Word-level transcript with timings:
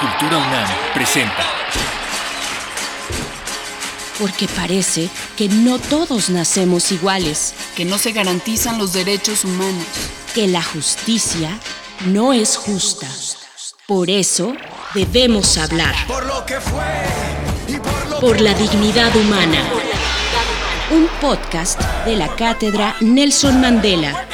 Cultura 0.00 0.36
UNAM 0.36 0.68
presenta. 0.92 1.44
Porque 4.18 4.46
parece 4.48 5.08
que 5.36 5.48
no 5.48 5.78
todos 5.78 6.28
nacemos 6.28 6.92
iguales, 6.92 7.54
que 7.74 7.86
no 7.86 7.96
se 7.96 8.12
garantizan 8.12 8.78
los 8.78 8.92
derechos 8.92 9.44
humanos, 9.44 9.86
que 10.34 10.46
la 10.46 10.62
justicia 10.62 11.58
no 12.06 12.34
es 12.34 12.56
justa. 12.56 13.08
Por 13.86 14.10
eso 14.10 14.54
debemos 14.94 15.56
hablar. 15.56 15.94
Por 16.06 16.26
lo 16.26 16.44
que 16.44 16.60
fue 16.60 16.84
y 17.68 17.78
por 17.78 18.10
lo 18.10 18.20
Por 18.20 18.40
la 18.42 18.52
dignidad 18.52 19.14
humana. 19.16 19.62
Un 20.90 21.08
podcast 21.20 21.80
de 22.04 22.16
la 22.16 22.28
cátedra 22.36 22.96
Nelson 23.00 23.60
Mandela. 23.60 24.26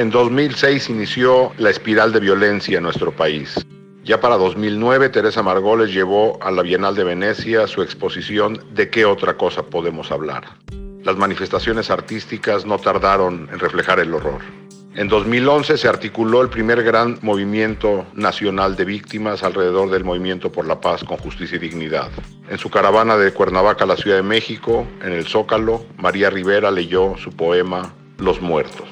En 0.00 0.08
2006 0.08 0.88
inició 0.88 1.52
la 1.58 1.68
espiral 1.68 2.10
de 2.10 2.20
violencia 2.20 2.78
en 2.78 2.84
nuestro 2.84 3.12
país. 3.12 3.66
Ya 4.02 4.18
para 4.18 4.38
2009, 4.38 5.10
Teresa 5.10 5.42
Margoles 5.42 5.92
llevó 5.92 6.42
a 6.42 6.50
la 6.50 6.62
Bienal 6.62 6.94
de 6.94 7.04
Venecia 7.04 7.66
su 7.66 7.82
exposición 7.82 8.64
¿De 8.72 8.88
qué 8.88 9.04
otra 9.04 9.36
cosa 9.36 9.62
podemos 9.64 10.10
hablar? 10.10 10.44
Las 11.04 11.18
manifestaciones 11.18 11.90
artísticas 11.90 12.64
no 12.64 12.78
tardaron 12.78 13.50
en 13.52 13.58
reflejar 13.58 14.00
el 14.00 14.14
horror. 14.14 14.40
En 14.94 15.08
2011 15.08 15.76
se 15.76 15.86
articuló 15.86 16.40
el 16.40 16.48
primer 16.48 16.82
gran 16.82 17.18
movimiento 17.20 18.06
nacional 18.14 18.76
de 18.76 18.86
víctimas 18.86 19.42
alrededor 19.42 19.90
del 19.90 20.04
movimiento 20.04 20.50
por 20.50 20.66
la 20.66 20.80
paz 20.80 21.04
con 21.04 21.18
justicia 21.18 21.56
y 21.56 21.60
dignidad. 21.60 22.08
En 22.48 22.56
su 22.56 22.70
caravana 22.70 23.18
de 23.18 23.34
Cuernavaca 23.34 23.84
a 23.84 23.88
la 23.88 23.98
Ciudad 23.98 24.16
de 24.16 24.22
México, 24.22 24.86
en 25.02 25.12
el 25.12 25.26
Zócalo, 25.26 25.84
María 25.98 26.30
Rivera 26.30 26.70
leyó 26.70 27.18
su 27.18 27.32
poema 27.32 27.92
Los 28.16 28.40
Muertos, 28.40 28.88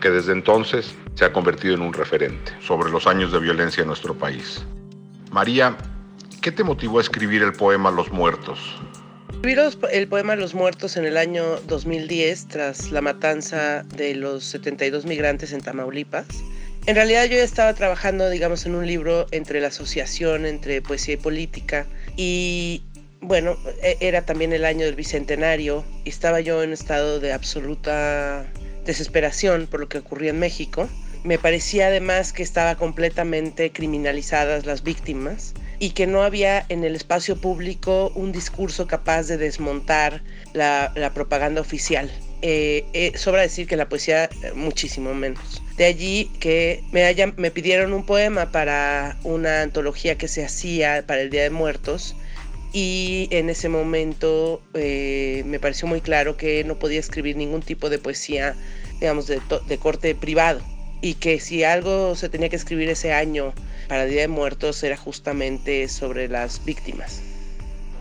que 0.00 0.10
desde 0.10 0.32
entonces 0.32 0.94
se 1.14 1.24
ha 1.24 1.32
convertido 1.32 1.74
en 1.74 1.82
un 1.82 1.92
referente 1.92 2.52
sobre 2.66 2.90
los 2.90 3.06
años 3.06 3.32
de 3.32 3.38
violencia 3.38 3.82
en 3.82 3.88
nuestro 3.88 4.14
país. 4.14 4.64
María, 5.30 5.76
¿qué 6.40 6.50
te 6.50 6.64
motivó 6.64 6.98
a 6.98 7.02
escribir 7.02 7.42
el 7.42 7.52
poema 7.52 7.90
Los 7.90 8.10
Muertos? 8.10 8.58
Escribí 9.32 9.58
el 9.92 10.08
poema 10.08 10.36
Los 10.36 10.54
Muertos 10.54 10.96
en 10.96 11.04
el 11.06 11.16
año 11.16 11.44
2010 11.66 12.48
tras 12.48 12.90
la 12.90 13.00
matanza 13.00 13.84
de 13.94 14.14
los 14.14 14.44
72 14.44 15.06
migrantes 15.06 15.52
en 15.52 15.60
Tamaulipas. 15.60 16.26
En 16.86 16.94
realidad 16.94 17.24
yo 17.24 17.36
ya 17.36 17.44
estaba 17.44 17.72
trabajando, 17.74 18.28
digamos, 18.30 18.66
en 18.66 18.74
un 18.74 18.86
libro 18.86 19.26
entre 19.30 19.60
la 19.60 19.68
asociación, 19.68 20.46
entre 20.46 20.82
poesía 20.82 21.14
y 21.14 21.18
política. 21.18 21.86
Y 22.16 22.82
bueno, 23.20 23.56
e- 23.82 23.98
era 24.00 24.22
también 24.22 24.52
el 24.52 24.64
año 24.64 24.86
del 24.86 24.94
Bicentenario 24.94 25.84
y 26.04 26.08
estaba 26.08 26.40
yo 26.40 26.62
en 26.62 26.72
estado 26.72 27.20
de 27.20 27.32
absoluta 27.32 28.46
desesperación 28.90 29.66
por 29.66 29.80
lo 29.80 29.88
que 29.88 29.98
ocurría 29.98 30.30
en 30.30 30.38
México. 30.38 30.88
Me 31.24 31.38
parecía 31.38 31.88
además 31.88 32.32
que 32.32 32.42
estaba 32.42 32.76
completamente 32.76 33.72
criminalizadas 33.72 34.66
las 34.66 34.82
víctimas 34.82 35.54
y 35.78 35.90
que 35.90 36.06
no 36.06 36.22
había 36.22 36.64
en 36.68 36.84
el 36.84 36.94
espacio 36.94 37.40
público 37.40 38.12
un 38.14 38.32
discurso 38.32 38.86
capaz 38.86 39.24
de 39.24 39.36
desmontar 39.36 40.22
la, 40.52 41.10
propaganda 41.14 41.60
oficial. 41.60 42.10
Eh, 42.42 42.84
eh, 42.94 43.12
sobra 43.16 43.42
decir 43.42 43.66
que 43.66 43.76
la 43.76 43.88
poesía 43.88 44.24
eh, 44.24 44.52
muchísimo 44.54 45.14
menos. 45.14 45.62
De 45.76 45.84
allí 45.84 46.30
que 46.40 46.82
me 46.92 47.50
pidieron 47.50 47.92
un 47.92 48.04
poema 48.04 48.50
para 48.50 49.18
una 49.24 49.62
antología 49.62 50.16
que 50.16 50.28
se 50.28 50.44
hacía 50.44 51.04
para 51.06 51.20
el 51.20 51.30
Día 51.30 51.42
de 51.42 51.50
Muertos 51.50 52.16
y 52.72 53.28
en 53.32 53.50
ese 53.50 53.68
momento 53.68 54.62
eh, 54.74 55.42
me 55.46 55.58
pareció 55.58 55.88
muy 55.88 56.00
claro 56.00 56.36
que 56.36 56.62
no 56.64 56.78
podía 56.78 57.00
escribir 57.00 57.36
ningún 57.36 57.62
tipo 57.62 57.90
de 57.90 57.98
poesía, 57.98 58.54
digamos, 59.00 59.26
de, 59.26 59.78
corte 59.78 60.14
privado 60.14 60.60
y 61.00 61.14
que 61.14 61.40
si 61.40 61.64
algo 61.64 62.14
se 62.14 62.28
tenía 62.28 62.48
que 62.48 62.56
escribir 62.56 62.90
ese 62.90 63.12
año 63.12 63.54
para 63.88 64.04
Día 64.04 64.20
de 64.22 64.28
Muertos 64.28 64.82
era 64.82 64.96
justamente 64.96 65.88
sobre 65.88 66.28
las 66.28 66.64
víctimas. 66.64 67.22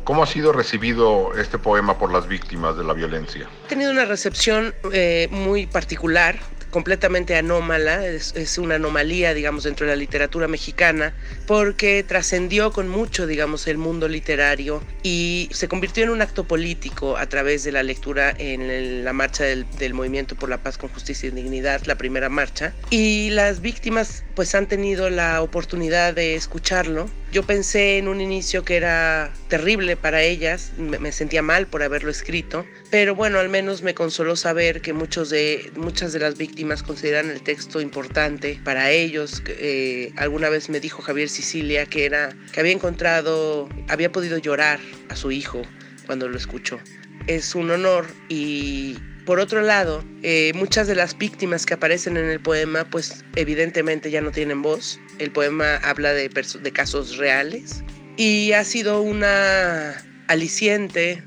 ¿Cómo 0.04 0.24
ha 0.24 0.28
sido 0.28 0.52
recibido 0.52 1.34
este 1.38 1.58
poema 1.58 1.98
por 1.98 2.12
las 2.12 2.28
víctimas 2.28 2.76
de 2.76 2.84
la 2.84 2.94
violencia? 2.94 3.48
Ha 3.66 3.68
tenido 3.68 3.92
una 3.92 4.06
recepción 4.06 4.74
eh, 4.92 5.28
muy 5.32 5.68
particular, 5.68 6.40
completamente 6.70 7.36
anómala, 7.36 8.06
es, 8.06 8.58
una 8.58 8.76
anomalía, 8.76 9.34
digamos, 9.34 9.64
dentro 9.64 9.86
de 9.86 9.94
la 9.94 9.96
literatura 9.96 10.48
mexicana, 10.48 11.14
porque 11.46 12.04
trascendió 12.04 12.72
con 12.72 12.88
mucho, 12.90 13.28
digamos, 13.28 13.68
el 13.68 13.78
mundo 13.78 14.08
literario 14.08 14.84
y 15.04 15.50
se 15.52 15.68
convirtió 15.68 16.04
en 16.04 16.10
un 16.10 16.22
acto 16.22 16.44
político 16.44 17.18
a 17.18 17.28
través 17.28 17.64
de 17.64 17.72
la 17.72 17.84
lectura 17.84 18.34
en 18.38 19.04
la 19.04 19.14
marcha 19.14 19.44
del 19.44 19.94
Movimiento 19.94 20.36
por 20.36 20.50
la 20.50 20.58
Paz 20.58 20.78
con 20.78 20.90
Justicia 20.90 21.28
y 21.28 21.32
Dignidad, 21.32 21.82
la 21.86 21.96
primera 21.96 22.30
marcha, 22.30 22.74
y 22.90 23.30
las 23.32 23.62
víctimas 23.62 24.24
pues 24.36 24.56
han 24.56 24.68
tenido 24.68 25.10
la 25.10 25.42
oportunidad 25.42 26.14
de 26.14 26.36
escucharlo. 26.36 27.10
Yo 27.32 27.44
pensé 27.44 28.00
en 28.00 28.08
un 28.08 28.22
inicio 28.22 28.64
que 28.64 28.76
era 28.76 29.32
terrible 29.50 29.96
para 29.96 30.24
ellas, 30.24 30.72
me, 30.78 30.98
me 30.98 31.12
sentía 31.12 31.44
mal 31.44 31.68
por 31.68 31.84
haberlo 31.84 32.10
escrito, 32.10 32.66
pero 32.90 33.14
bueno, 33.14 33.38
al 33.38 33.50
menos 33.50 33.84
me 33.84 33.94
consoló 33.94 34.36
saber 34.36 34.82
que 34.82 34.94
muchos 34.94 35.30
de, 35.30 35.72
muchas 35.76 36.12
de 36.12 36.20
las 36.20 36.38
víctimas 36.38 36.82
consideran 36.82 37.30
el 37.30 37.42
texto 37.44 37.82
importante 37.82 38.60
para 38.64 38.90
ellos. 38.90 39.44
Eh, 39.48 40.12
alguna 40.18 40.50
vez 40.50 40.70
me 40.70 40.80
dijo 40.80 41.04
Javier 41.04 41.30
Sicilia 41.30 41.86
que, 41.86 42.06
era, 42.06 42.36
que 42.52 42.60
había 42.60 42.74
encontrado, 42.74 43.70
había 43.90 44.12
podido 44.12 44.40
llorar 44.40 44.80
a 45.10 45.16
su 45.16 45.32
hijo 45.32 45.62
cuando 46.08 46.28
lo 46.28 46.36
escuchó. 46.36 46.80
Es 47.28 47.54
un 47.54 47.70
honor 47.70 48.08
y 48.28 48.98
por 49.30 49.40
otro 49.40 49.62
lado, 49.62 50.04
eh, 50.24 50.54
muchas 50.56 50.88
de 50.88 50.96
las 50.96 51.16
víctimas 51.16 51.68
que 51.68 51.76
aparecen 51.76 52.18
en 52.18 52.32
el 52.32 52.40
poema, 52.40 52.84
pues 52.86 53.24
evidentemente 53.36 54.10
ya 54.10 54.22
no 54.22 54.32
tienen 54.32 54.64
voz. 54.64 55.00
El 55.20 55.30
poema 55.32 55.76
habla 55.84 56.14
de, 56.14 56.32
casos 56.74 57.18
reales 57.18 57.84
y 58.18 58.54
ha 58.54 58.64
sido 58.64 59.04
una 59.04 60.04
aliciente, 60.28 61.22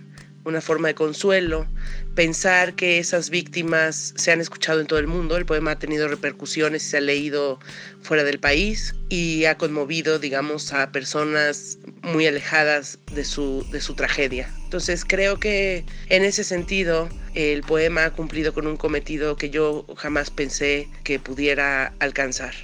una 0.44 0.60
forma 0.60 0.88
de 0.88 0.96
consuelo, 0.96 1.68
pensar 2.16 2.74
que 2.74 2.98
esas 2.98 3.30
víctimas 3.30 4.14
se 4.16 4.32
han 4.32 4.40
escuchado 4.40 4.80
en 4.80 4.88
todo 4.88 4.98
el 4.98 5.06
mundo. 5.06 5.36
El 5.36 5.46
poema 5.46 5.70
ha 5.70 5.78
tenido 5.78 6.08
repercusiones 6.08 6.82
se 6.82 6.96
ha 6.96 7.00
leído 7.00 7.60
fuera 8.00 8.24
del 8.24 8.40
país 8.40 8.96
y 9.10 9.44
ha 9.44 9.56
conmovido, 9.56 10.18
digamos, 10.18 10.72
a 10.72 10.90
personas 10.90 11.78
muy 12.02 12.26
alejadas 12.26 12.98
de 13.14 13.24
su, 13.24 13.64
de 13.70 13.80
su 13.80 13.94
tragedia. 13.94 14.52
Entonces 14.72 15.04
creo 15.04 15.38
que 15.38 15.84
en 16.08 16.24
ese 16.24 16.44
sentido 16.44 17.10
el 17.34 17.60
poema 17.60 18.06
ha 18.06 18.10
cumplido 18.12 18.54
con 18.54 18.66
un 18.66 18.78
cometido 18.78 19.36
que 19.36 19.50
yo 19.50 19.84
jamás 19.98 20.30
pensé 20.30 20.88
que 21.04 21.18
pudiera 21.18 21.92
alcanzar. 21.98 22.54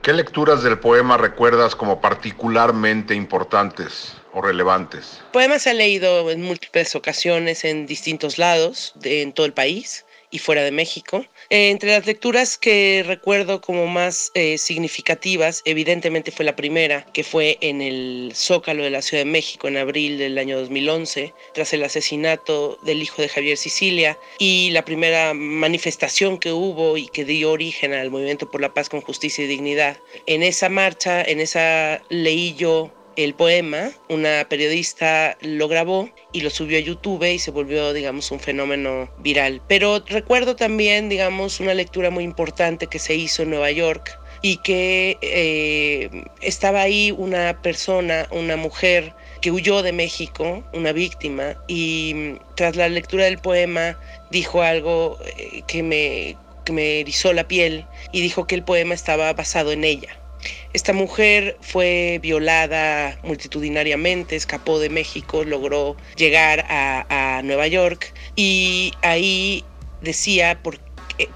¿Qué 0.00 0.14
lecturas 0.14 0.62
del 0.62 0.78
poema 0.78 1.18
recuerdas 1.18 1.76
como 1.76 2.00
particularmente 2.00 3.14
importantes 3.14 4.14
o 4.32 4.40
relevantes? 4.40 5.18
El 5.26 5.32
poema 5.32 5.58
se 5.58 5.68
ha 5.68 5.74
leído 5.74 6.30
en 6.30 6.40
múltiples 6.40 6.94
ocasiones 6.94 7.62
en 7.66 7.84
distintos 7.84 8.38
lados, 8.38 8.94
de, 8.94 9.20
en 9.20 9.34
todo 9.34 9.44
el 9.44 9.52
país 9.52 10.06
y 10.30 10.38
fuera 10.38 10.62
de 10.62 10.70
México. 10.70 11.24
Eh, 11.50 11.70
entre 11.70 11.90
las 11.90 12.06
lecturas 12.06 12.56
que 12.56 13.02
recuerdo 13.06 13.60
como 13.60 13.86
más 13.86 14.30
eh, 14.34 14.58
significativas, 14.58 15.62
evidentemente 15.64 16.30
fue 16.30 16.44
la 16.44 16.56
primera, 16.56 17.04
que 17.12 17.24
fue 17.24 17.58
en 17.60 17.82
el 17.82 18.32
Zócalo 18.34 18.82
de 18.84 18.90
la 18.90 19.02
Ciudad 19.02 19.24
de 19.24 19.30
México 19.30 19.68
en 19.68 19.76
abril 19.76 20.18
del 20.18 20.38
año 20.38 20.58
2011, 20.58 21.34
tras 21.54 21.72
el 21.72 21.82
asesinato 21.82 22.78
del 22.82 23.02
hijo 23.02 23.22
de 23.22 23.28
Javier 23.28 23.56
Sicilia 23.56 24.18
y 24.38 24.70
la 24.70 24.84
primera 24.84 25.34
manifestación 25.34 26.38
que 26.38 26.52
hubo 26.52 26.96
y 26.96 27.08
que 27.08 27.24
dio 27.24 27.50
origen 27.50 27.92
al 27.92 28.10
movimiento 28.10 28.50
por 28.50 28.60
la 28.60 28.72
paz 28.74 28.88
con 28.88 29.00
justicia 29.00 29.44
y 29.44 29.48
dignidad. 29.48 29.98
En 30.26 30.42
esa 30.42 30.68
marcha, 30.68 31.22
en 31.22 31.40
esa 31.40 32.02
leí 32.08 32.54
yo 32.54 32.92
el 33.24 33.34
poema, 33.34 33.90
una 34.08 34.46
periodista 34.48 35.36
lo 35.40 35.68
grabó 35.68 36.10
y 36.32 36.40
lo 36.40 36.50
subió 36.50 36.78
a 36.78 36.80
YouTube 36.80 37.24
y 37.24 37.38
se 37.38 37.50
volvió, 37.50 37.92
digamos, 37.92 38.30
un 38.30 38.40
fenómeno 38.40 39.10
viral. 39.18 39.62
Pero 39.68 40.02
recuerdo 40.06 40.56
también, 40.56 41.08
digamos, 41.08 41.60
una 41.60 41.74
lectura 41.74 42.10
muy 42.10 42.24
importante 42.24 42.86
que 42.86 42.98
se 42.98 43.14
hizo 43.14 43.42
en 43.42 43.50
Nueva 43.50 43.70
York 43.70 44.18
y 44.42 44.56
que 44.58 45.18
eh, 45.20 46.24
estaba 46.40 46.82
ahí 46.82 47.10
una 47.10 47.60
persona, 47.60 48.26
una 48.30 48.56
mujer 48.56 49.14
que 49.40 49.50
huyó 49.50 49.82
de 49.82 49.92
México, 49.92 50.62
una 50.72 50.92
víctima, 50.92 51.56
y 51.66 52.34
tras 52.56 52.76
la 52.76 52.88
lectura 52.88 53.24
del 53.24 53.38
poema 53.38 53.98
dijo 54.30 54.62
algo 54.62 55.18
eh, 55.36 55.62
que 55.66 55.82
me, 55.82 56.36
que 56.64 56.72
me 56.72 57.00
erizó 57.00 57.32
la 57.32 57.48
piel 57.48 57.86
y 58.12 58.20
dijo 58.20 58.46
que 58.46 58.54
el 58.54 58.62
poema 58.62 58.94
estaba 58.94 59.32
basado 59.32 59.72
en 59.72 59.84
ella. 59.84 60.19
Esta 60.72 60.92
mujer 60.92 61.56
fue 61.60 62.20
violada 62.22 63.18
multitudinariamente, 63.24 64.36
escapó 64.36 64.78
de 64.78 64.88
México, 64.88 65.44
logró 65.44 65.96
llegar 66.16 66.64
a, 66.68 67.42
Nueva 67.42 67.66
York 67.66 68.12
y 68.36 68.92
ahí 69.02 69.64
decía 70.02 70.62
por 70.62 70.78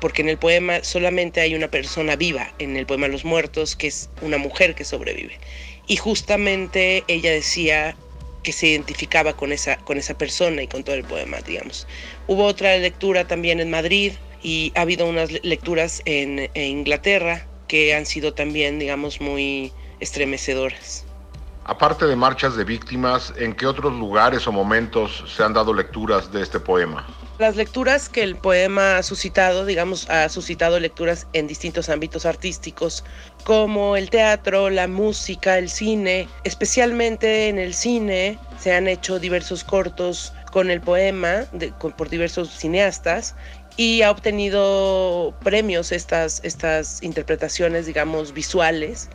porque 0.01 0.23
en 0.23 0.29
el 0.31 0.39
poema 0.39 0.83
solamente 0.83 1.41
hay 1.41 1.55
una 1.55 1.71
persona 1.71 2.17
viva, 2.17 2.53
en 2.59 2.77
el 2.77 2.87
poema 2.87 3.09
Los 3.09 3.25
Muertos, 3.25 3.77
que 3.77 3.89
es 3.89 4.09
una 4.23 4.39
mujer 4.39 4.75
que 4.75 4.85
sobrevive. 4.85 5.39
Y 5.87 5.97
justamente 5.97 7.05
ella 7.07 7.31
decía 7.31 7.97
que 8.43 8.53
se 8.53 8.69
identificaba 8.69 9.37
con 9.37 9.53
esa, 9.53 9.77
con 9.77 9.99
esa 9.99 10.17
persona 10.17 10.63
y 10.63 10.69
con 10.69 10.85
todo 10.85 10.95
el 10.95 11.05
poema, 11.05 11.39
digamos. 11.43 11.87
Hubo 12.29 12.45
otra 12.45 12.77
lectura 12.79 13.27
también 13.27 13.61
en 13.61 13.71
Madrid 13.71 14.13
y 14.43 14.73
ha 14.75 14.83
habido 14.83 15.07
unas 15.07 15.31
lecturas 15.43 16.01
en 16.07 16.51
Inglaterra 16.55 17.47
que 17.75 17.93
han 17.93 18.07
sido 18.07 18.33
también, 18.33 18.79
digamos, 18.79 19.21
muy 19.21 19.73
estremecedoras. 19.99 21.05
Aparte 21.65 22.07
de 22.07 22.15
marchas 22.15 22.55
de 22.55 22.63
víctimas, 22.63 23.35
¿en 23.37 23.53
qué 23.53 23.67
otros 23.67 23.93
lugares 23.95 24.47
o 24.47 24.53
momentos 24.53 25.25
se 25.27 25.43
han 25.43 25.55
dado 25.55 25.75
lecturas 25.75 26.31
de 26.31 26.41
este 26.41 26.61
poema? 26.61 27.05
Las 27.41 27.57
lecturas 27.57 28.09
que 28.09 28.23
el 28.23 28.37
poema 28.37 28.99
ha 28.99 29.03
suscitado, 29.03 29.67
digamos, 29.67 30.09
ha 30.09 30.29
suscitado 30.29 30.79
lecturas 30.79 31.27
en 31.33 31.49
distintos 31.49 31.89
ámbitos 31.89 32.27
artísticos, 32.27 33.03
como 33.43 33.97
el 33.97 34.09
teatro, 34.09 34.71
la 34.71 34.87
música, 34.87 35.59
el 35.59 35.69
cine. 35.69 36.29
Especialmente 36.45 37.49
en 37.49 37.59
el 37.59 37.75
cine 37.75 38.39
se 38.57 38.73
han 38.73 38.87
hecho 38.87 39.19
diversos 39.19 39.65
cortos 39.65 40.33
con 40.53 40.71
el 40.71 40.81
poema 40.81 41.47
por 41.99 42.09
diversos 42.09 42.51
cineastas 42.51 43.35
y 43.77 44.03
ha 44.03 44.11
obtenido 44.11 45.39
premios 45.43 45.93
estas, 45.93 46.41
estas 46.45 47.03
interpretaciones, 47.03 47.87
digamos, 47.87 48.33
visuales 48.33 49.11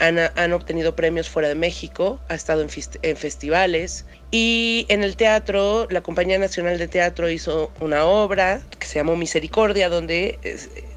han, 0.00 0.52
obtenido 0.52 0.96
premios 0.96 1.28
fuera 1.28 1.48
de 1.48 1.54
México, 1.54 2.18
ha 2.28 2.34
estado 2.34 2.62
en, 2.62 3.16
festivales 3.16 4.06
y 4.30 4.86
en 4.88 5.04
el 5.04 5.16
teatro, 5.16 5.86
la 5.90 6.00
Compañía 6.00 6.38
Nacional 6.38 6.78
de 6.78 6.88
Teatro 6.88 7.28
hizo 7.28 7.70
una 7.80 8.06
obra 8.06 8.62
que 8.78 8.86
se 8.86 8.94
llamó 8.94 9.16
Misericordia, 9.16 9.88
donde, 9.88 10.38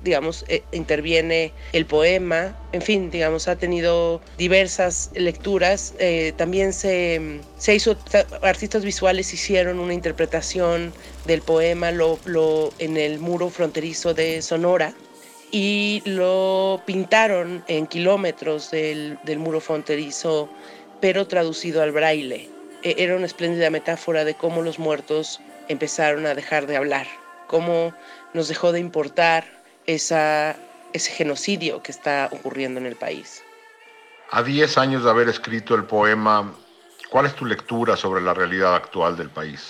digamos, 0.04 0.46
eh, 0.48 0.64
interviene 0.72 1.52
el 1.74 1.86
poema. 1.86 2.58
En 2.72 2.82
fin, 2.82 3.12
digamos, 3.12 3.48
ha 3.48 3.58
tenido 3.58 4.22
diversas 4.38 5.10
lecturas. 5.16 5.94
Eh, 6.00 6.34
también 6.38 6.72
se, 6.72 7.40
se 7.58 7.76
hizo, 7.76 7.98
artistas 8.42 8.86
visuales 8.86 9.34
hicieron 9.34 9.80
una 9.80 9.94
interpretación 9.94 10.94
del 11.26 11.42
poema 11.42 11.92
lo, 11.92 12.20
lo, 12.26 12.72
en 12.80 12.98
el 12.98 13.20
muro 13.20 13.50
fronterizo 13.50 14.14
de 14.14 14.42
Sonora 14.42 14.94
y 15.54 16.02
lo 16.06 16.82
pintaron 16.84 17.64
en 17.68 17.86
kilómetros 17.86 18.72
del, 18.72 19.20
muro 19.38 19.62
fronterizo, 19.62 20.50
pero 21.00 21.28
traducido 21.28 21.84
al 21.84 21.92
braille. 21.92 22.50
E, 22.82 22.96
era 22.98 23.16
una 23.16 23.28
espléndida 23.28 23.70
metáfora 23.70 24.26
de 24.26 24.34
cómo 24.34 24.64
los 24.64 24.80
muertos 24.80 25.40
empezaron 25.68 26.26
a 26.26 26.34
dejar 26.34 26.66
de 26.66 26.76
hablar, 26.76 27.06
cómo 27.46 27.94
nos 28.34 28.48
dejó 28.48 28.72
de 28.72 28.80
importar 28.80 29.46
esa, 29.86 30.56
ese 30.92 31.12
genocidio 31.12 31.84
que 31.84 31.92
está 31.92 32.30
ocurriendo 32.32 32.80
en 32.80 32.88
el 32.88 32.96
país. 32.96 33.44
A 34.32 34.42
10 34.42 34.80
años 34.80 35.04
de 35.04 35.12
haber 35.12 35.30
escrito 35.30 35.76
el 35.76 35.84
poema, 35.84 36.52
¿cuál 37.12 37.28
es 37.28 37.36
tu 37.36 37.46
lectura 37.46 37.96
sobre 37.96 38.24
la 38.24 38.34
realidad 38.34 38.74
actual 38.74 39.16
del 39.16 39.30
país? 39.30 39.70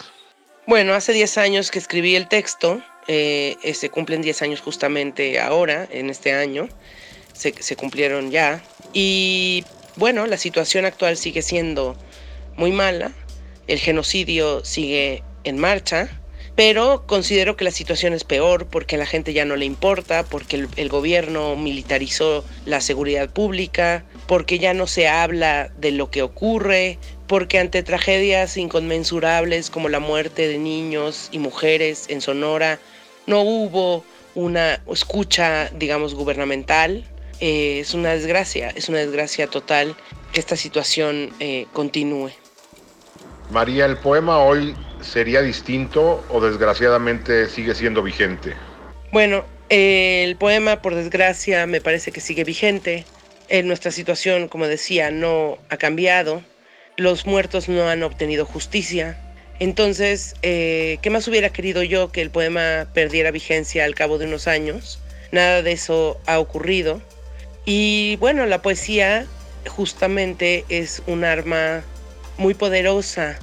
Bueno, 0.66 0.94
hace 0.94 1.12
10 1.12 1.38
años 1.40 1.72
que 1.72 1.80
escribí 1.80 2.16
el 2.16 2.30
texto, 2.30 2.82
eh, 3.08 3.58
se 3.74 3.90
cumplen 3.90 4.22
10 4.22 4.42
años 4.42 4.62
justamente 4.62 5.40
ahora, 5.40 5.88
en 5.92 6.10
este 6.10 6.34
año, 6.34 6.70
se, 7.34 7.76
cumplieron 7.76 8.32
ya. 8.32 8.62
Y 8.94 9.66
bueno, 9.96 10.26
la 10.28 10.38
situación 10.38 10.86
actual 10.86 11.18
sigue 11.18 11.42
siendo 11.42 11.98
muy 12.56 12.72
mala, 12.72 13.12
el 13.68 13.80
genocidio 13.80 14.64
sigue 14.64 15.24
en 15.44 15.58
marcha, 15.58 16.10
pero 16.56 17.06
considero 17.08 17.58
que 17.58 17.64
la 17.64 17.72
situación 17.72 18.14
es 18.14 18.24
peor 18.24 18.68
porque 18.68 18.96
a 18.96 19.00
la 19.00 19.08
gente 19.08 19.34
ya 19.34 19.44
no 19.44 19.56
le 19.56 19.66
importa, 19.66 20.24
porque 20.24 20.68
el, 20.76 20.90
gobierno 20.90 21.56
militarizó 21.56 22.46
la 22.66 22.80
seguridad 22.80 23.30
pública, 23.30 24.06
porque 24.28 24.60
ya 24.60 24.76
no 24.76 24.86
se 24.86 25.08
habla 25.08 25.72
de 25.78 25.92
lo 25.92 26.12
que 26.12 26.22
ocurre, 26.22 27.00
porque 27.26 27.58
ante 27.58 27.82
tragedias 27.82 28.56
inconmensurables 28.58 29.72
como 29.72 29.90
la 29.90 30.00
muerte 30.00 30.48
de 30.48 30.60
niños 30.60 31.30
y 31.32 31.40
mujeres 31.40 32.06
en 32.10 32.22
Sonora, 32.22 32.80
no 33.28 33.42
hubo 33.42 34.04
una 34.36 34.82
escucha, 34.92 35.70
digamos, 35.70 36.16
gubernamental. 36.16 37.06
Eh, 37.40 37.80
es 37.80 37.94
una 37.94 38.12
desgracia, 38.12 38.70
es 38.76 38.90
una 38.90 39.00
desgracia 39.00 39.48
total 39.48 39.96
que 40.32 40.40
esta 40.40 40.56
situación 40.56 41.32
eh, 41.40 41.68
continúe. 41.74 42.32
María, 43.52 43.86
¿el 43.86 43.98
poema 43.98 44.40
hoy 44.40 44.76
sería 45.02 45.42
distinto 45.42 46.24
o 46.30 46.42
desgraciadamente 46.42 47.48
sigue 47.50 47.76
siendo 47.76 48.02
vigente? 48.02 48.56
Bueno, 49.12 49.46
eh, 49.70 50.24
el 50.24 50.36
poema, 50.38 50.82
por 50.82 50.96
desgracia, 50.96 51.66
me 51.68 51.82
parece 51.82 52.12
que 52.12 52.22
sigue 52.22 52.44
vigente. 52.44 53.06
En 53.50 53.68
nuestra 53.68 53.92
situación, 53.92 54.48
como 54.48 54.68
decía, 54.68 55.12
no 55.12 55.58
ha 55.70 55.78
cambiado. 55.78 56.42
Los 56.96 57.26
muertos 57.26 57.70
no 57.70 57.88
han 57.88 58.04
obtenido 58.04 58.46
justicia. 58.46 59.20
Entonces, 59.60 60.36
eh, 60.42 60.98
¿qué 61.02 61.10
más 61.10 61.28
hubiera 61.28 61.50
querido 61.50 61.84
yo 61.84 62.12
que 62.12 62.22
el 62.22 62.32
poema 62.32 62.88
perdiera 62.94 63.32
vigencia 63.32 63.86
al 63.86 63.96
cabo 63.96 64.18
de 64.18 64.26
unos 64.26 64.48
años? 64.48 65.00
Nada 65.32 65.62
de 65.62 65.72
eso 65.72 66.20
ha 66.26 66.40
ocurrido. 66.40 67.02
Y 67.66 68.18
bueno, 68.18 68.46
la 68.46 68.62
poesía 68.62 69.26
justamente 69.68 70.66
es 70.70 71.02
un 71.08 71.24
arma 71.24 71.84
muy 72.38 72.54
poderosa 72.54 73.38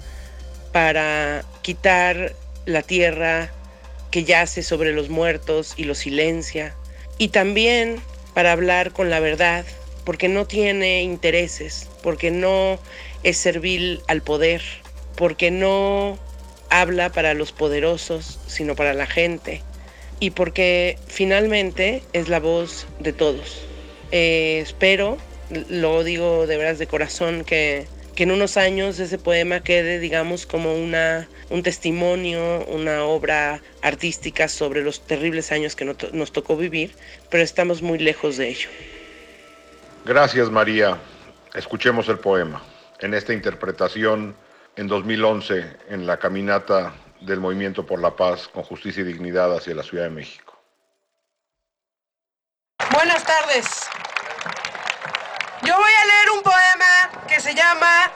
para 0.73 1.45
quitar 1.63 2.35
la 2.67 2.83
tierra 2.83 3.51
que 4.11 4.25
yace 4.25 4.63
sobre 4.63 4.93
los 4.93 5.09
muertos 5.09 5.75
y 5.77 5.85
los 5.85 5.99
silencia. 5.99 6.75
Y 7.19 7.29
también 7.29 8.01
para 8.35 8.53
hablar 8.53 8.93
con 8.93 9.11
la 9.11 9.21
verdad, 9.21 9.65
porque 10.05 10.29
no 10.29 10.47
tiene 10.47 11.03
intereses, 11.03 11.89
porque 12.03 12.31
no 12.31 12.79
es 13.23 13.37
servil 13.37 14.03
al 14.09 14.23
poder 14.23 14.63
porque 15.21 15.51
no 15.51 16.19
habla 16.71 17.13
para 17.13 17.35
los 17.35 17.53
poderosos, 17.53 18.39
sino 18.47 18.75
para 18.75 18.95
la 18.95 19.05
gente, 19.05 19.61
y 20.19 20.31
porque 20.31 20.97
finalmente 21.09 22.03
es 22.15 22.31
la 22.31 22.41
voz 22.41 22.87
de 23.01 23.13
todos. 23.13 23.63
Eh, 24.13 24.61
espero, 24.63 25.19
lo 25.69 26.05
digo 26.05 26.47
de 26.47 26.57
veras 26.57 26.79
de 26.79 26.87
corazón, 26.87 27.45
que, 27.45 27.87
en 28.17 28.31
unos 28.31 28.57
años 28.57 28.99
ese 28.99 29.19
poema 29.19 29.61
quede, 29.61 29.99
digamos, 29.99 30.47
como 30.47 30.75
una, 30.75 31.29
un 31.51 31.63
testimonio, 31.63 32.65
una 32.67 33.05
obra 33.05 33.61
artística 33.83 34.49
sobre 34.49 34.83
los 34.83 35.07
terribles 35.07 35.53
años 35.53 35.77
que 35.77 35.85
nos 35.85 36.33
tocó 36.33 36.57
vivir, 36.57 36.93
pero 37.29 37.43
estamos 37.43 37.83
muy 37.83 37.99
lejos 37.99 38.39
de 38.39 38.49
ello. 38.49 38.71
Gracias, 40.07 40.51
María. 40.51 40.99
Escuchemos 41.55 42.09
el 42.09 42.19
poema 42.19 42.63
en 43.01 43.13
esta 43.13 43.35
interpretación 43.35 44.35
en 44.81 44.89
2011 44.89 45.77
en 45.91 46.07
la 46.07 46.19
caminata 46.19 46.95
del 47.21 47.39
Movimiento 47.39 47.85
por 47.85 48.01
la 48.01 48.17
Paz 48.17 48.49
con 48.49 48.63
Justicia 48.63 49.03
y 49.03 49.05
Dignidad 49.05 49.55
hacia 49.55 49.75
la 49.75 49.83
Ciudad 49.83 50.05
de 50.05 50.11
México. 50.11 50.59
Buenas 52.91 53.23
tardes. 53.23 53.69
Yo 55.65 55.77
voy 55.77 55.93
a 55.93 56.05
leer 56.07 56.31
un 56.31 56.43
poema 56.43 57.27
que 57.29 57.41
se 57.41 57.55
llama 57.55 58.11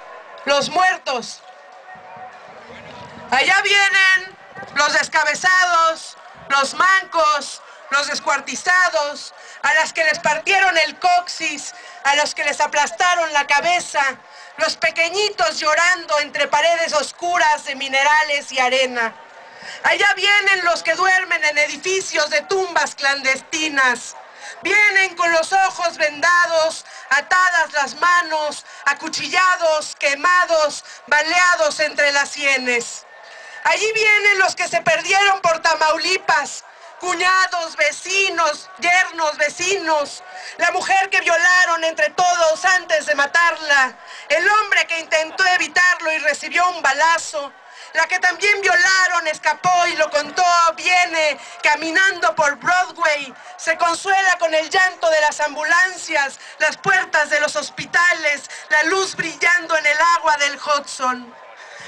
Los 0.46 0.70
Muertos. 0.70 1.42
Allá 3.30 3.60
vienen 3.62 4.34
los 4.74 4.94
descabezados, 4.94 6.16
los 6.48 6.74
mancos, 6.76 7.60
los 7.90 8.06
descuartizados, 8.06 9.34
a 9.60 9.74
las 9.74 9.92
que 9.92 10.02
les 10.04 10.18
partieron 10.18 10.78
el 10.78 10.98
coxis, 10.98 11.74
a 12.04 12.16
los 12.16 12.34
que 12.34 12.42
les 12.44 12.58
aplastaron 12.58 13.30
la 13.34 13.46
cabeza, 13.46 14.18
los 14.58 14.76
pequeñitos 14.76 15.58
llorando 15.58 16.18
entre 16.20 16.48
paredes 16.48 16.92
oscuras 16.92 17.64
de 17.64 17.74
minerales 17.74 18.52
y 18.52 18.58
arena. 18.58 19.14
Allá 19.82 20.12
vienen 20.14 20.64
los 20.64 20.82
que 20.82 20.94
duermen 20.94 21.42
en 21.44 21.58
edificios 21.58 22.30
de 22.30 22.42
tumbas 22.42 22.94
clandestinas. 22.94 24.16
Vienen 24.62 25.14
con 25.16 25.30
los 25.32 25.52
ojos 25.52 25.96
vendados, 25.96 26.84
atadas 27.10 27.72
las 27.72 27.94
manos, 27.96 28.64
acuchillados, 28.86 29.96
quemados, 29.96 30.84
baleados 31.06 31.80
entre 31.80 32.12
las 32.12 32.30
sienes. 32.30 33.06
Allí 33.64 33.90
vienen 33.92 34.38
los 34.38 34.54
que 34.54 34.68
se 34.68 34.80
perdieron 34.82 35.40
por 35.40 35.60
Tamaulipas, 35.60 36.64
cuñados, 37.04 37.76
vecinos, 37.76 38.70
yernos, 38.78 39.36
vecinos, 39.36 40.22
la 40.56 40.70
mujer 40.70 41.10
que 41.10 41.20
violaron 41.20 41.84
entre 41.84 42.08
todos 42.10 42.64
antes 42.64 43.04
de 43.04 43.14
matarla, 43.14 43.94
el 44.30 44.48
hombre 44.48 44.86
que 44.86 45.00
intentó 45.00 45.44
evitarlo 45.48 46.10
y 46.12 46.18
recibió 46.18 46.66
un 46.70 46.80
balazo, 46.80 47.52
la 47.92 48.06
que 48.06 48.18
también 48.20 48.58
violaron, 48.62 49.26
escapó 49.26 49.86
y 49.88 49.96
lo 49.96 50.10
contó, 50.10 50.44
viene 50.76 51.38
caminando 51.62 52.34
por 52.34 52.56
Broadway, 52.56 53.34
se 53.58 53.76
consuela 53.76 54.38
con 54.38 54.54
el 54.54 54.70
llanto 54.70 55.10
de 55.10 55.20
las 55.20 55.40
ambulancias, 55.40 56.40
las 56.58 56.78
puertas 56.78 57.28
de 57.28 57.38
los 57.40 57.54
hospitales, 57.54 58.50
la 58.70 58.82
luz 58.84 59.14
brillando 59.14 59.76
en 59.76 59.84
el 59.84 59.98
agua 60.16 60.38
del 60.38 60.58
Hudson. 60.58 61.34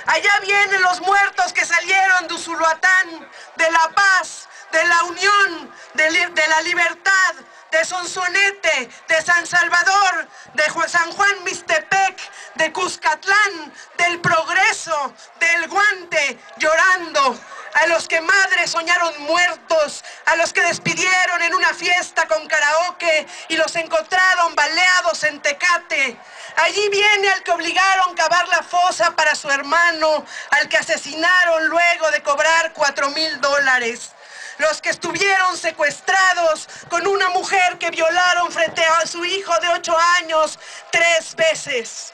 Allá 0.08 0.40
vienen 0.40 0.82
los 0.82 1.00
muertos 1.00 1.54
que 1.54 1.64
salieron 1.64 2.28
de 2.28 2.34
Usuluatán, 2.34 3.28
de 3.56 3.70
La 3.72 3.90
Paz, 3.94 4.46
de 4.72 4.84
la 4.84 5.02
unión, 5.04 5.72
de, 5.94 6.48
la 6.48 6.60
libertad, 6.62 7.34
de 7.70 7.84
Sonsonete, 7.84 8.88
de 9.08 9.22
San 9.22 9.46
Salvador, 9.46 10.28
de 10.54 10.88
San 10.88 11.12
Juan 11.12 11.44
Mistepec, 11.44 12.18
de 12.54 12.72
Cuscatlán, 12.72 13.72
del 13.96 14.20
progreso, 14.20 15.14
del 15.40 15.68
guante, 15.68 16.38
llorando. 16.58 17.38
A 17.74 17.86
los 17.88 18.08
que 18.08 18.22
madres 18.22 18.70
soñaron 18.70 19.22
muertos, 19.24 20.02
a 20.24 20.36
los 20.36 20.54
que 20.54 20.62
despidieron 20.62 21.42
en 21.42 21.54
una 21.54 21.74
fiesta 21.74 22.26
con 22.26 22.46
karaoke 22.48 23.26
y 23.48 23.56
los 23.56 23.76
encontraron 23.76 24.54
baleados 24.54 25.24
en 25.24 25.42
Tecate. 25.42 26.16
Allí 26.56 26.88
viene 26.88 27.28
al 27.28 27.42
que 27.42 27.50
obligaron 27.50 28.12
a 28.12 28.14
cavar 28.14 28.48
la 28.48 28.62
fosa 28.62 29.14
para 29.14 29.34
su 29.34 29.50
hermano, 29.50 30.24
al 30.52 30.70
que 30.70 30.78
asesinaron 30.78 31.66
luego 31.66 32.10
de 32.12 32.22
cobrar 32.22 32.72
cuatro 32.72 33.10
mil 33.10 33.40
dólares 33.42 34.15
los 34.58 34.80
que 34.80 34.90
estuvieron 34.90 35.56
secuestrados 35.56 36.68
con 36.88 37.06
una 37.06 37.28
mujer 37.30 37.78
que 37.78 37.90
violaron 37.90 38.50
frente 38.50 38.82
a 38.84 39.06
su 39.06 39.24
hijo 39.24 39.52
de 39.60 39.68
ocho 39.68 39.96
años 40.18 40.58
tres 40.90 41.34
veces. 41.34 42.12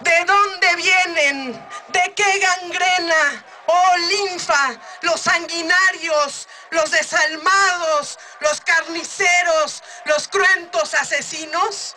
¿De 0.00 0.24
dónde 0.24 0.76
vienen? 0.76 1.68
¿De 1.88 2.12
qué 2.14 2.38
gangrena? 2.38 3.44
Oh, 3.66 3.96
linfa, 3.96 4.76
los 5.02 5.20
sanguinarios, 5.20 6.48
los 6.70 6.90
desalmados, 6.90 8.18
los 8.40 8.60
carniceros, 8.60 9.82
los 10.04 10.28
cruentos 10.28 10.92
asesinos. 10.94 11.96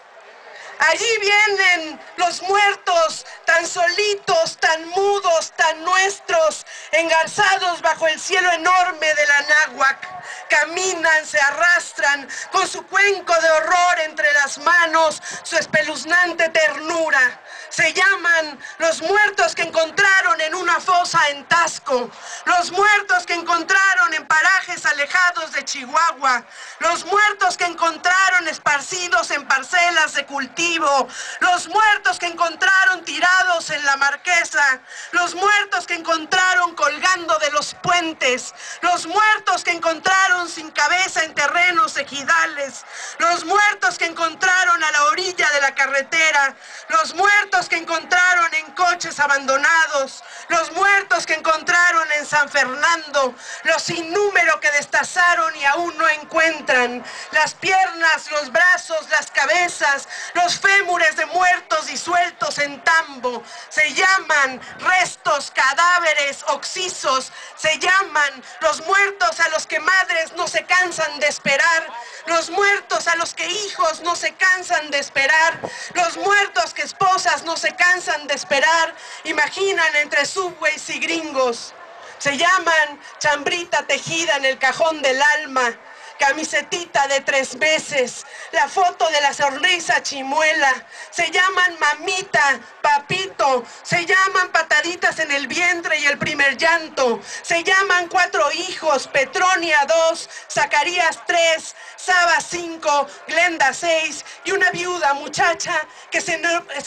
Allí 0.79 1.17
vienen 1.19 1.99
los 2.17 2.41
muertos, 2.43 3.25
tan 3.45 3.65
solitos, 3.65 4.57
tan 4.57 4.87
mudos, 4.89 5.51
tan 5.55 5.83
nuestros, 5.83 6.65
engarzados 6.91 7.81
bajo 7.81 8.07
el 8.07 8.19
cielo 8.19 8.51
enorme 8.51 9.13
de 9.13 9.25
la 9.25 9.41
náhuac. 9.41 10.17
Caminan, 10.49 11.25
se 11.25 11.39
arrastran 11.39 12.27
con 12.51 12.67
su 12.67 12.85
cuenco 12.85 13.33
de 13.41 13.49
horror 13.49 13.99
entre 14.05 14.31
las 14.33 14.59
manos, 14.59 15.21
su 15.43 15.57
espeluznante 15.57 16.49
ternura. 16.49 17.41
Se 17.69 17.93
llaman 17.93 18.59
los 18.79 19.01
muertos 19.01 19.53
que 19.53 19.63
encontraron 19.63 20.39
en 20.41 20.55
una 20.55 20.79
fosa 20.79 21.29
en 21.29 21.45
Tasco, 21.45 22.09
los 22.45 22.71
muertos 22.71 23.25
que 23.25 23.33
encontraron 23.33 24.13
en 24.13 24.25
parajes 24.25 24.85
alejados 24.85 25.51
de 25.51 25.65
Chihuahua, 25.65 26.45
los 26.79 27.05
muertos 27.05 27.57
que 27.57 27.65
encontraron 27.65 28.47
esparcidos 28.47 29.31
en 29.31 29.45
parcelas 29.47 30.13
de 30.13 30.25
cultivo, 30.25 31.07
los 31.41 31.67
muertos 31.67 32.19
que 32.19 32.27
encontraron 32.27 33.03
tirados 33.03 33.69
en 33.69 33.83
la 33.85 33.97
marquesa, 33.97 34.79
los 35.11 35.35
muertos 35.35 35.85
que 35.85 35.95
encontraron 35.95 36.73
colgando 36.75 37.37
de 37.39 37.51
los 37.51 37.73
puentes, 37.75 38.53
los 38.81 39.05
muertos 39.07 39.63
que 39.63 39.71
encontraron 39.71 40.47
sin 40.47 40.71
cabeza 40.71 41.23
en 41.23 41.33
terrenos 41.33 41.97
ejidales, 41.97 42.85
los 43.19 43.43
muertos 43.45 43.97
que 43.97 44.05
encontraron 44.05 44.83
a 44.83 44.91
la 44.91 45.03
orilla 45.05 45.49
de 45.51 45.61
la 45.61 45.75
carretera, 45.75 46.55
los 46.89 47.13
muertos 47.13 47.56
que 47.65 47.77
encontraron 47.77 48.53
en 48.53 48.71
coches 48.73 49.19
abandonados, 49.19 50.23
los 50.49 50.71
muertos 50.73 51.25
que 51.25 51.33
encontraron 51.33 52.07
en 52.19 52.25
San 52.25 52.47
Fernando, 52.49 53.33
los 53.63 53.81
sin 53.81 54.13
que 54.59 54.71
destazaron 54.71 55.55
y 55.55 55.65
aún 55.65 55.97
no 55.97 56.07
encuentran, 56.09 57.03
las 57.31 57.53
piernas, 57.55 58.29
los 58.31 58.51
brazos, 58.51 59.09
las 59.09 59.31
cabezas, 59.31 60.07
los 60.33 60.59
fémures 60.59 61.15
de 61.15 61.25
muertos 61.27 61.87
disueltos 61.87 62.57
en 62.59 62.81
tambo, 62.83 63.43
se 63.69 63.93
llaman 63.93 64.61
restos, 64.79 65.51
cadáveres, 65.51 66.43
oxisos, 66.47 67.31
se 67.57 67.77
llaman 67.79 68.43
los 68.61 68.85
muertos 68.85 69.39
a 69.39 69.49
los 69.49 69.67
que 69.67 69.79
madres 69.79 70.33
no 70.33 70.47
se 70.47 70.63
cansan 70.65 71.19
de 71.19 71.27
esperar, 71.27 71.87
los 72.27 72.49
muertos 72.49 73.07
a 73.07 73.15
los 73.15 73.33
que 73.33 73.47
hijos 73.47 74.01
no 74.01 74.15
se 74.15 74.33
cansan 74.35 74.91
de 74.91 74.99
esperar, 74.99 75.59
los 75.93 76.17
muertos 76.17 76.73
que 76.73 76.83
esposas 76.83 77.43
no 77.47 77.57
se 77.57 77.73
cansan 77.75 78.27
de 78.27 78.35
esperar, 78.35 78.93
imaginan 79.23 79.95
entre 79.95 80.25
subways 80.25 80.89
y 80.89 80.99
gringos. 80.99 81.73
Se 82.19 82.37
llaman 82.37 82.99
chambrita 83.19 83.83
tejida 83.87 84.35
en 84.35 84.45
el 84.45 84.59
cajón 84.59 85.01
del 85.01 85.19
alma, 85.21 85.73
camisetita 86.17 87.07
de 87.07 87.21
tres 87.21 87.55
meses, 87.57 88.25
la 88.51 88.67
foto 88.67 89.07
de 89.09 89.21
la 89.21 89.33
sonrisa 89.33 90.01
chimuela. 90.01 90.85
Se 91.11 91.29
llaman 91.31 91.77
mamita, 91.79 92.59
papito, 92.81 93.63
se 93.83 94.05
llaman 94.05 94.51
pataditas 94.51 95.19
en 95.19 95.31
el 95.31 95.47
vientre 95.47 95.99
y 95.99 96.05
el 96.05 96.17
primer 96.17 96.57
llanto. 96.57 97.19
Se 97.41 97.63
llaman 97.63 98.07
cuatro 98.07 98.51
hijos, 98.53 99.07
Petronia 99.07 99.85
dos, 99.87 100.29
Zacarías 100.51 101.19
tres, 101.25 101.75
Saba 101.95 102.39
cinco, 102.39 103.07
Glenda 103.27 103.73
seis 103.73 104.23
y 104.45 104.51
una 104.51 104.71
viuda 104.71 105.13
muchacha 105.15 105.85
que 106.09 106.21
se 106.21 106.39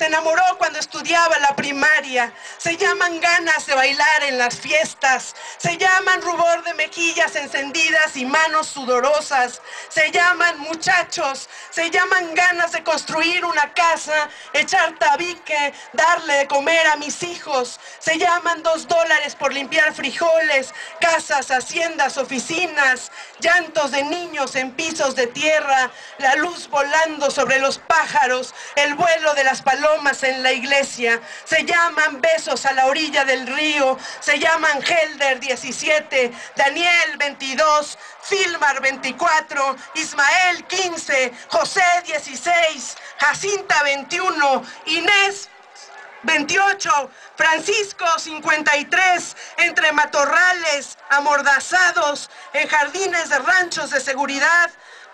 enamoró 0.07 0.43
cuando 0.59 0.79
estudiaba 0.79 1.39
la 1.39 1.55
primaria. 1.55 2.33
Se 2.59 2.77
llaman 2.77 3.21
ganas 3.21 3.67
de 3.67 3.75
bailar 3.75 4.25
en 4.25 4.39
las 4.39 4.59
fiestas. 4.59 5.35
Se 5.59 5.77
llaman 5.77 6.23
rubor 6.23 6.65
de 6.65 6.75
mejillas 6.75 7.37
encendidas 7.37 8.17
y 8.17 8.25
manos 8.25 8.67
sudorosas 8.67 9.20
se 9.89 10.11
llaman 10.11 10.59
muchachos, 10.61 11.49
se 11.71 11.91
llaman 11.91 12.35
ganas 12.35 12.73
de 12.73 12.83
construir 12.83 13.45
una 13.45 13.73
casa, 13.75 14.29
echar 14.53 14.99
tabique, 14.99 15.73
darle 15.93 16.35
de 16.35 16.47
comer 16.47 16.87
a 16.87 16.97
mis 16.97 17.23
hijos, 17.23 17.79
se 17.99 18.19
llaman 18.19 18.63
dos 18.63 18.89
dólares 18.89 19.35
por 19.37 19.53
limpiar 19.53 19.93
frijoles, 19.93 20.73
casas, 21.01 21.51
haciendas, 21.51 22.17
oficinas, 22.17 23.13
llantos 23.41 23.91
de 23.91 24.05
niños 24.05 24.57
en 24.57 24.73
pisos 24.73 25.15
de 25.15 25.27
tierra, 25.27 25.91
la 26.19 26.37
luz 26.37 26.69
volando 26.69 27.31
sobre 27.31 27.59
los 27.59 27.79
pájaros, 27.79 28.55
el 28.77 28.95
vuelo 28.95 29.35
de 29.35 29.45
las 29.45 29.63
palomas 29.63 30.23
en 30.23 30.43
la 30.43 30.53
iglesia, 30.53 31.21
se 31.45 31.65
llaman 31.65 32.21
besos 32.21 32.65
a 32.65 32.73
la 32.73 32.87
orilla 32.87 33.25
del 33.25 33.47
río, 33.47 33.99
se 34.21 34.39
llaman 34.39 34.83
Helder 34.83 35.41
17, 35.41 36.33
Daniel 36.57 37.17
22, 37.19 37.99
Filmar 38.23 38.81
24, 39.15 39.77
Ismael 39.95 40.65
15, 40.67 41.33
José 41.49 41.83
16, 42.07 42.97
Jacinta 43.19 43.83
21, 43.83 44.63
Inés 44.87 45.49
28, 46.23 47.11
Francisco 47.37 48.05
53, 48.19 49.37
entre 49.59 49.93
matorrales, 49.93 50.99
amordazados, 51.09 52.31
en 52.53 52.69
jardines 52.69 53.29
de 53.31 53.39
ranchos 53.39 53.91
de 53.91 54.01
seguridad, 54.01 54.71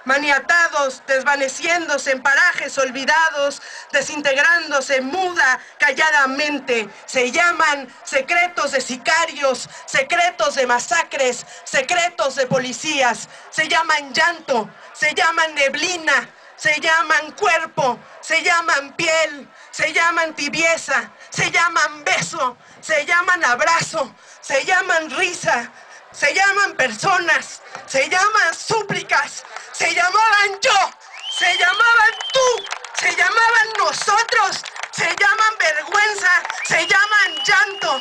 maniatados, 0.07 1.03
desvaneciéndose 1.07 2.13
en 2.13 2.23
parajes 2.23 2.79
olvidados, 2.79 3.61
desintegrándose 3.93 5.01
muda, 5.03 5.61
calladamente. 5.79 6.89
Se 7.05 7.31
llaman 7.31 7.93
secretos 8.05 8.73
de 8.73 8.81
sicarios, 8.81 9.69
secretos 9.85 10.55
de 10.55 10.67
masacres, 10.67 11.45
secretos 11.65 12.37
de 12.37 12.47
policías. 12.47 13.29
Se 13.51 13.69
llaman 13.69 14.15
llanto, 14.15 14.71
se 14.95 15.13
llaman 15.13 15.55
neblina, 15.55 16.29
se 16.57 16.81
llaman 16.81 17.33
cuerpo, 17.33 17.99
se 18.21 18.43
llaman 18.43 18.95
piel, 18.95 19.49
se 19.71 19.93
llaman 19.93 20.35
tibieza, 20.35 21.11
se 21.31 21.51
llaman 21.51 22.05
beso, 22.05 22.57
se 22.81 23.05
llaman 23.05 23.45
abrazo, 23.45 24.15
se 24.41 24.65
llaman 24.65 25.11
risa, 25.11 25.71
se 26.17 26.33
llaman 26.33 26.75
personas, 26.77 27.61
se 27.87 28.09
llaman 28.09 28.55
súplicas, 28.55 29.45
se 29.73 29.95
llamaban 29.95 30.59
yo, 30.63 30.91
se 31.31 31.57
llamaban 31.59 32.15
tú, 32.33 32.65
se 32.95 33.15
llamaban 33.15 33.69
nosotros, 33.77 34.63
se 34.93 35.05
llaman 35.05 35.55
vergüenza, 35.59 36.31
se 36.65 36.87
llaman 36.87 37.35
llanto. 37.47 38.01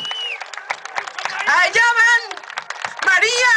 Allá 1.46 1.84
van 1.98 2.40
María, 3.04 3.54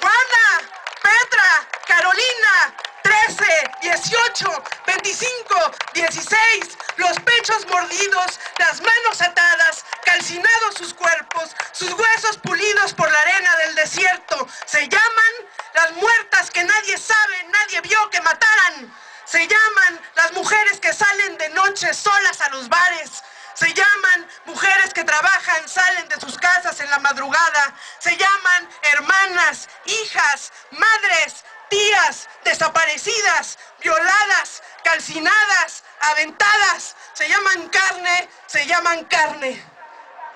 Juana, 0.00 0.70
Petra, 1.02 1.68
Carolina, 1.86 2.74
13, 3.02 3.70
18, 3.82 4.62
25, 4.86 5.72
16, 5.92 6.78
los 6.96 7.20
pechos 7.20 7.66
mordidos, 7.66 8.40
las 8.58 8.80
manos 8.80 9.20
atadas, 9.20 9.84
calcinados 10.10 10.74
sus 10.74 10.92
cuerpos, 10.92 11.50
sus 11.70 11.92
huesos 11.92 12.36
pulidos 12.38 12.92
por 12.94 13.10
la 13.10 13.20
arena 13.20 13.56
del 13.56 13.74
desierto. 13.76 14.48
Se 14.66 14.88
llaman 14.88 15.32
las 15.74 15.92
muertas 15.92 16.50
que 16.50 16.64
nadie 16.64 16.98
sabe, 16.98 17.44
nadie 17.44 17.80
vio 17.82 18.10
que 18.10 18.20
mataran. 18.20 18.92
Se 19.24 19.46
llaman 19.46 20.00
las 20.16 20.32
mujeres 20.32 20.80
que 20.80 20.92
salen 20.92 21.38
de 21.38 21.48
noche 21.50 21.94
solas 21.94 22.40
a 22.40 22.48
los 22.50 22.68
bares. 22.68 23.22
Se 23.54 23.72
llaman 23.72 24.28
mujeres 24.46 24.92
que 24.92 25.04
trabajan, 25.04 25.68
salen 25.68 26.08
de 26.08 26.20
sus 26.20 26.36
casas 26.38 26.80
en 26.80 26.90
la 26.90 26.98
madrugada. 26.98 27.74
Se 28.00 28.16
llaman 28.16 28.68
hermanas, 28.94 29.68
hijas, 29.84 30.52
madres, 30.72 31.44
tías, 31.68 32.28
desaparecidas, 32.44 33.58
violadas, 33.80 34.62
calcinadas, 34.82 35.84
aventadas. 36.00 36.96
Se 37.12 37.28
llaman 37.28 37.68
carne, 37.68 38.28
se 38.46 38.66
llaman 38.66 39.04
carne. 39.04 39.69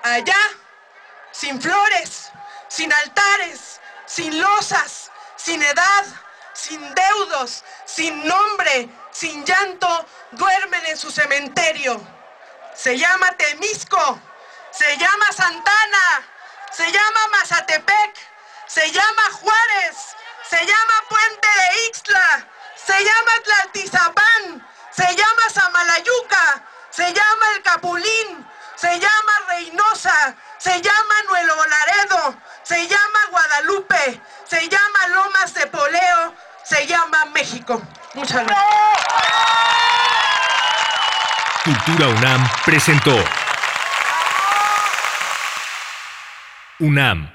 Allá, 0.05 0.37
sin 1.31 1.59
flores, 1.59 2.29
sin 2.67 2.93
altares, 2.93 3.81
sin 4.05 4.39
losas, 4.39 5.09
sin 5.35 5.59
edad, 5.63 6.05
sin 6.53 6.79
deudos, 6.93 7.63
sin 7.85 8.23
nombre, 8.27 8.87
sin 9.09 9.43
llanto, 9.43 10.05
duermen 10.33 10.85
en 10.85 10.95
su 10.95 11.09
cementerio. 11.09 11.99
Se 12.75 12.95
llama 12.99 13.31
Temisco, 13.31 14.21
se 14.69 14.95
llama 14.95 15.25
Santana, 15.35 16.29
se 16.71 16.91
llama 16.91 17.27
Mazatepec, 17.31 18.15
se 18.67 18.91
llama 18.91 19.23
Juárez, 19.41 19.97
se 20.47 20.63
llama 20.67 20.93
Puente 21.09 21.47
de 21.47 21.87
Ixtla, 21.87 22.47
se 22.75 23.03
llama 23.03 23.31
Tlaltizapán, 23.43 24.67
se 24.91 25.15
llama 25.15 25.49
Samalayuca, 25.51 26.63
se 26.91 27.11
llama 27.11 27.45
El 27.55 27.63
Capulín, 27.63 28.47
se 28.75 28.99
llama 28.99 29.33
Reynosa, 29.49 30.35
se 30.57 30.81
llama 30.81 31.15
Nuevo 31.29 31.61
Laredo, 31.65 32.35
se 32.63 32.87
llama 32.87 33.19
Guadalupe, 33.31 34.21
se 34.45 34.67
llama 34.69 35.07
Lomas 35.13 35.53
de 35.53 35.67
Poleo, 35.67 36.35
se 36.63 36.85
llama 36.87 37.25
México. 37.33 37.81
Muchas 38.13 38.45
gracias. 38.45 38.65
Cultura 41.63 42.07
UNAM 42.09 42.47
presentó 42.63 43.15
UNAM 46.79 47.34